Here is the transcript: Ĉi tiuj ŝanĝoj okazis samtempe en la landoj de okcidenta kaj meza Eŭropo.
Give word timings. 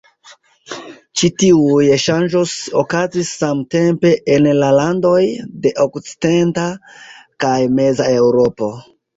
Ĉi 1.19 1.27
tiuj 1.41 1.89
ŝanĝoj 2.03 2.41
okazis 2.81 3.29
samtempe 3.43 4.13
en 4.37 4.49
la 4.63 4.71
landoj 4.79 5.21
de 5.67 5.75
okcidenta 5.87 6.67
kaj 7.47 7.57
meza 7.79 8.11
Eŭropo. 8.19 8.73